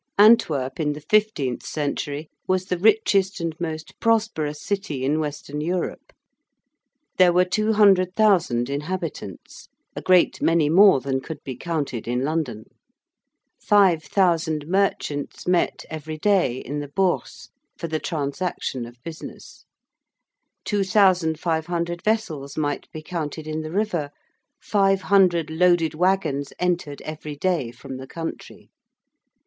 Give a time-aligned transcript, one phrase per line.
[0.17, 6.11] Antwerp in the fifteenth century was the richest and most prosperous city in western Europe.
[7.19, 12.65] There were 200,000 inhabitants, a great many more than could be counted in London:
[13.61, 19.65] 5,000 merchants met every day in the Bourse for the transaction of business:
[20.65, 24.09] 2,500 vessels might be counted in the river:
[24.63, 28.71] 500 loaded waggons entered every day from the country.